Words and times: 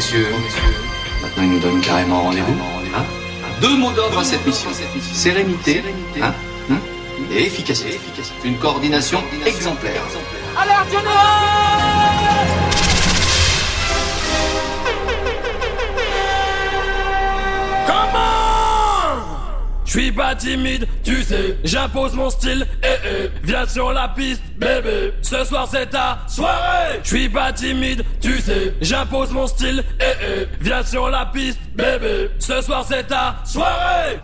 messieurs, 0.00 0.28
maintenant 1.20 1.42
il 1.42 1.50
nous 1.50 1.58
donne 1.58 1.80
carrément 1.82 2.22
rendez-vous. 2.22 2.56
Hein 2.96 3.04
Deux 3.60 3.76
mots 3.76 3.92
d'ordre 3.92 4.20
à 4.20 4.24
cette 4.24 4.46
mission. 4.46 4.70
Sérénité 5.12 5.82
hein 6.22 6.32
Hein 6.70 6.78
et 7.30 7.44
efficacité. 7.44 8.00
Une 8.42 8.56
coordination 8.56 9.22
exemplaire. 9.44 10.02
Alerte 10.56 10.96
Je 19.90 19.98
suis 19.98 20.12
pas 20.12 20.36
timide, 20.36 20.86
tu 21.02 21.20
sais, 21.24 21.58
j'impose 21.64 22.14
mon 22.14 22.30
style, 22.30 22.64
eh 22.80 22.86
eh, 23.04 23.30
viens 23.42 23.66
sur 23.66 23.90
la 23.90 24.06
piste, 24.06 24.40
bébé, 24.56 25.12
ce 25.20 25.42
soir 25.42 25.66
c'est 25.68 25.86
ta 25.86 26.20
soirée. 26.28 27.00
Je 27.02 27.08
suis 27.08 27.28
pas 27.28 27.52
timide, 27.52 28.04
tu 28.20 28.40
sais, 28.40 28.72
j'impose 28.80 29.32
mon 29.32 29.48
style, 29.48 29.82
eh 29.98 30.04
eh, 30.22 30.48
viens 30.60 30.84
sur 30.84 31.10
la 31.10 31.26
piste, 31.26 31.58
bébé, 31.74 32.30
ce 32.38 32.62
soir 32.62 32.84
c'est 32.88 33.08
ta 33.08 33.38
soirée. 33.44 34.20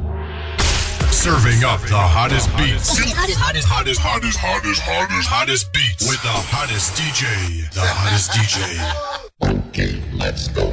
Serving 1.11 1.65
up 1.65 1.81
the 1.89 1.95
hottest 1.95 2.49
beats. 2.57 2.89
Hottest, 2.89 3.17
hottest, 3.17 3.67
hottest, 3.67 3.99
hottest, 3.99 4.39
hottest, 4.39 4.83
hottest, 4.83 5.29
hottest 5.29 5.73
beats. 5.73 6.09
With 6.09 6.23
the 6.23 6.29
hottest 6.29 6.95
DJ. 6.95 7.69
The 7.73 7.81
hottest 7.81 8.31
DJ. 8.31 8.61
Okay, 9.43 10.01
let's 10.17 10.47
go. 10.47 10.71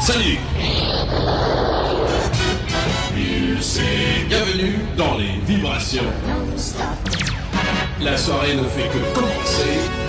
Salut 0.00 0.38
Bienvenue 4.28 4.74
dans 4.98 5.16
les 5.16 5.40
vibrations. 5.46 6.02
La 8.02 8.14
soirée 8.14 8.54
ne 8.54 8.64
fait 8.64 8.86
que 8.88 9.18
commencer. 9.18 10.05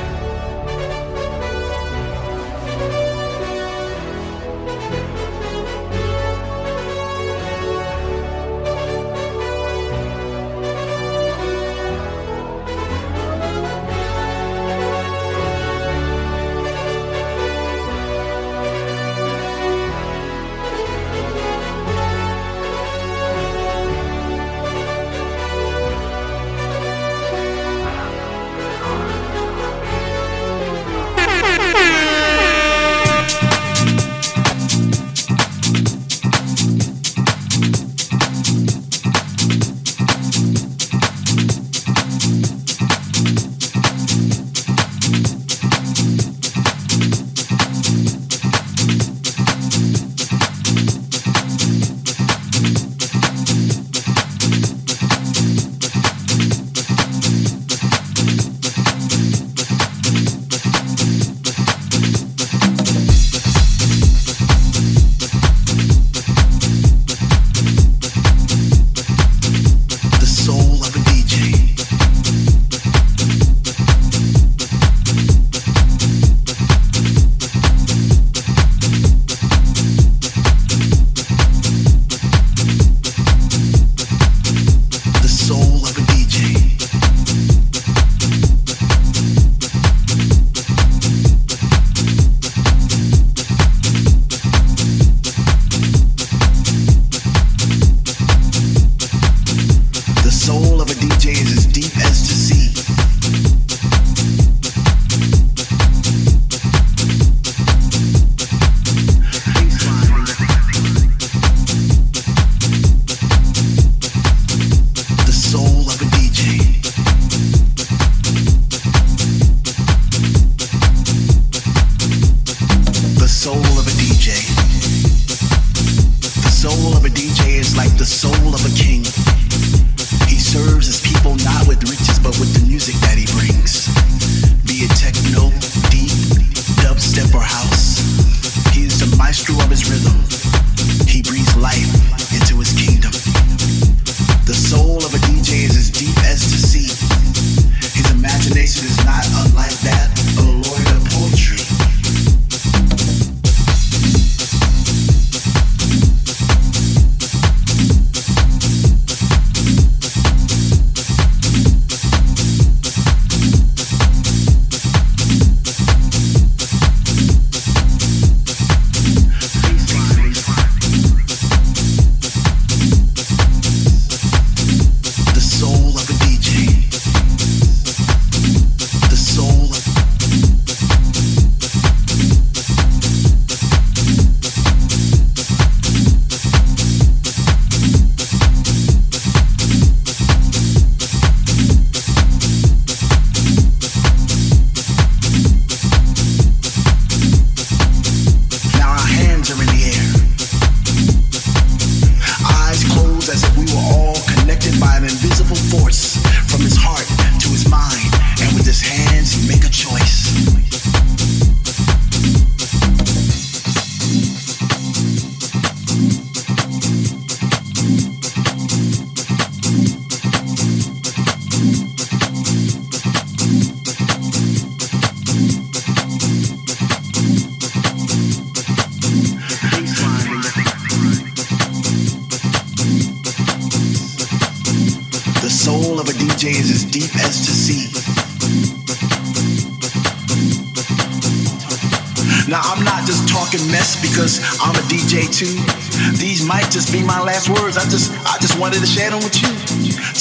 sharing 248.87 249.19
with 249.19 249.35
you 249.43 249.51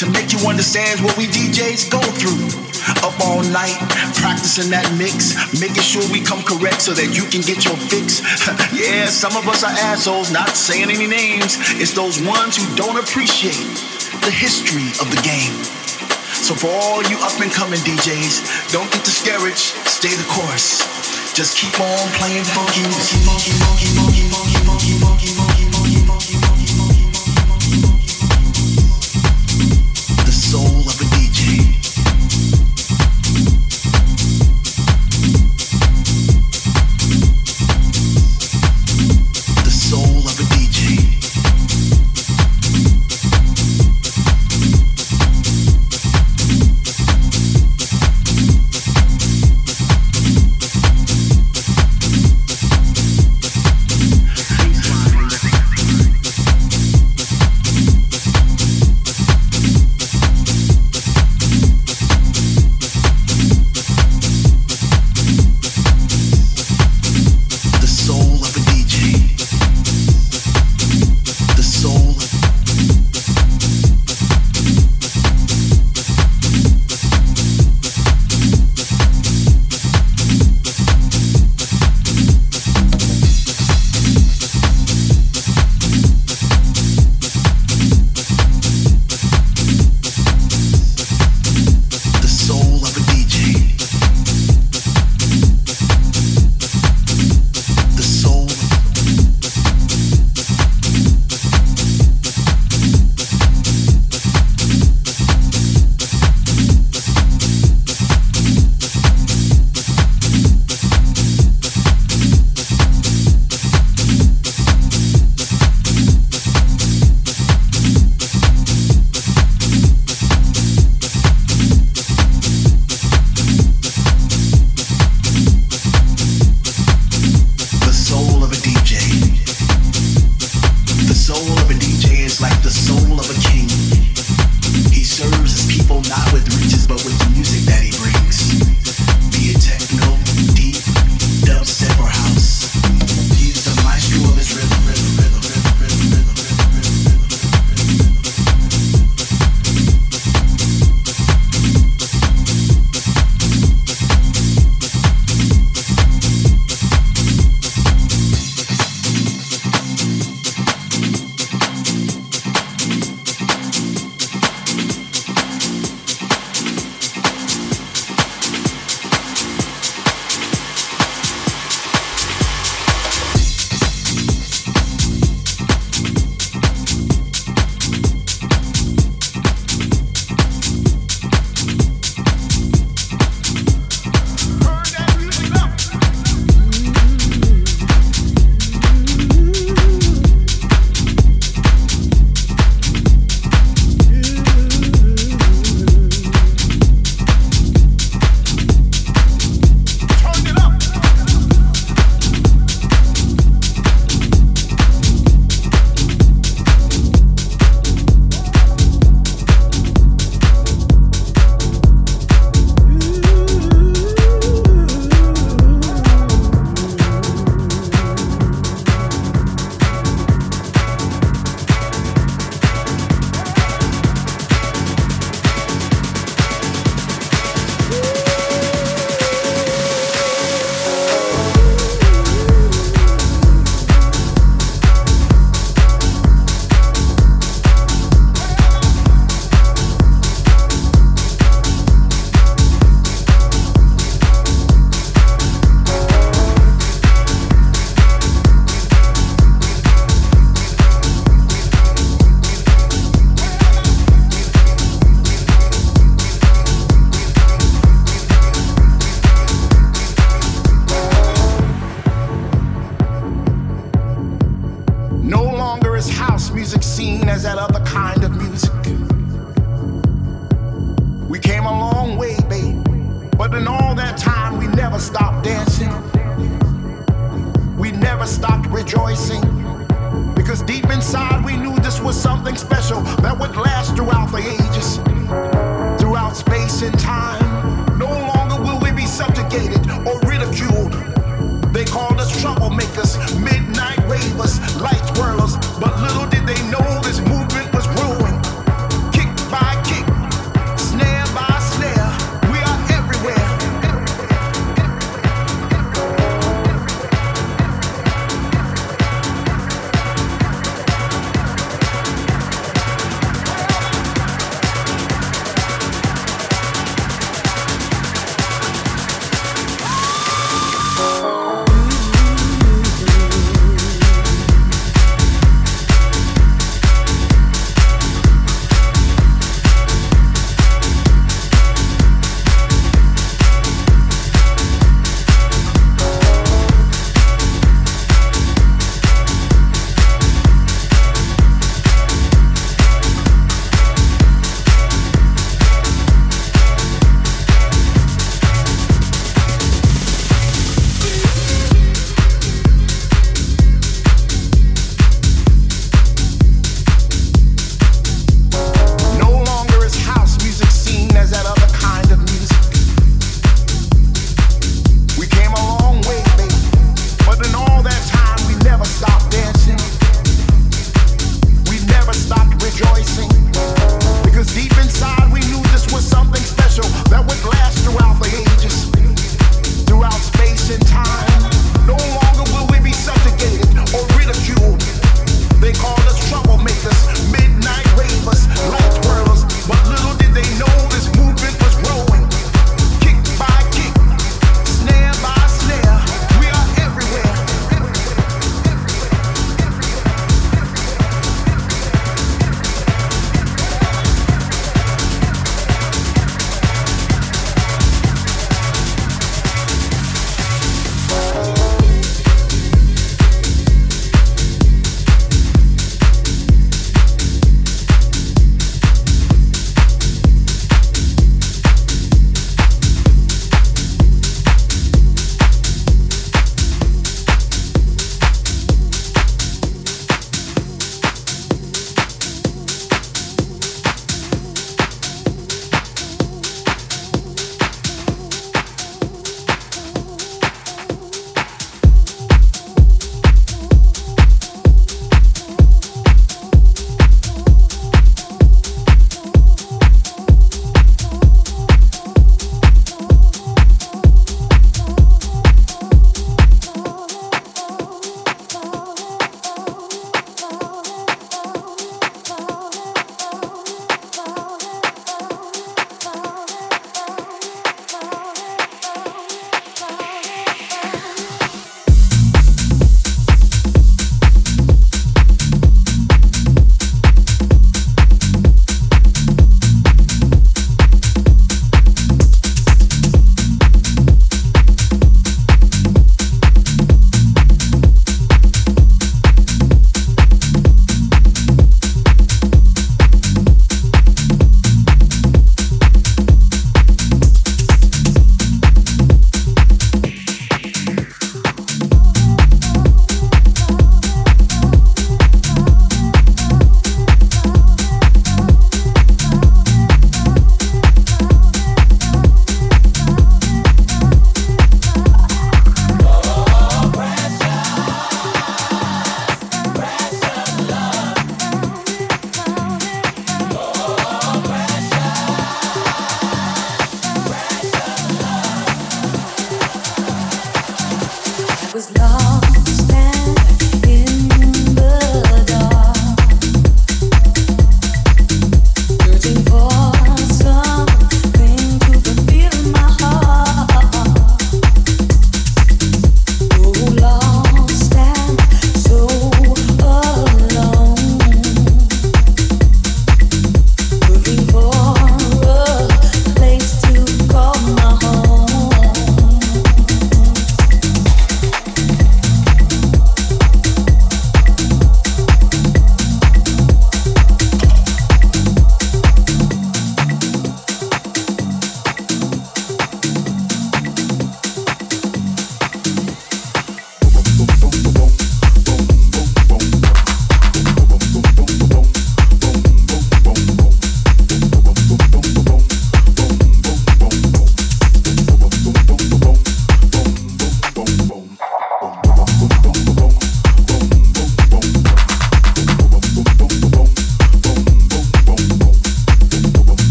to 0.00 0.08
make 0.16 0.32
you 0.32 0.40
understand 0.48 1.04
what 1.04 1.12
we 1.20 1.28
DJs 1.28 1.92
go 1.92 2.00
through. 2.16 2.48
Up 3.04 3.16
all 3.20 3.44
night, 3.52 3.76
practicing 4.16 4.72
that 4.72 4.88
mix, 4.96 5.36
making 5.60 5.84
sure 5.84 6.00
we 6.08 6.24
come 6.24 6.40
correct 6.44 6.80
so 6.80 6.96
that 6.96 7.12
you 7.12 7.28
can 7.28 7.44
get 7.44 7.64
your 7.64 7.76
fix. 7.92 8.24
yeah, 8.72 9.04
some 9.06 9.36
of 9.36 9.44
us 9.48 9.64
are 9.64 9.76
assholes, 9.92 10.32
not 10.32 10.56
saying 10.56 10.88
any 10.88 11.06
names. 11.06 11.60
It's 11.76 11.92
those 11.92 12.20
ones 12.24 12.56
who 12.56 12.64
don't 12.76 12.96
appreciate 12.96 13.68
the 14.24 14.32
history 14.32 14.88
of 15.00 15.12
the 15.12 15.20
game. 15.20 15.52
So 16.40 16.56
for 16.56 16.72
all 16.72 17.04
you 17.08 17.16
up 17.20 17.36
and 17.40 17.52
coming 17.52 17.80
DJs, 17.84 18.72
don't 18.72 18.88
get 18.92 19.04
discouraged, 19.04 19.76
stay 19.88 20.12
the 20.12 20.28
course. 20.28 20.80
Just 21.36 21.56
keep 21.56 21.76
on 21.80 22.04
playing 22.16 22.44
funky, 22.52 22.84
funky, 22.88 23.16
funky, 23.20 23.52
funky, 23.60 23.88
funky, 23.96 24.60
funky, 24.64 24.92
funky. 25.00 25.13